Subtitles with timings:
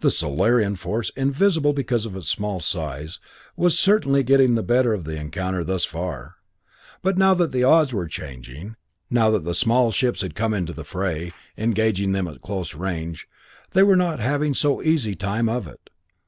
[0.00, 3.20] The Solarian force, invisible because of its small size,
[3.56, 6.34] was certainly getting the better of the encounter thus far,
[7.00, 8.74] but now that the odds were changing,
[9.08, 13.28] now that the small ships had come into the fray, engaging them at close range,
[13.70, 15.90] they were not having so easy time of it.